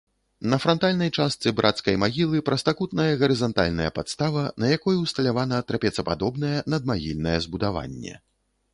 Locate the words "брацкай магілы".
1.59-2.41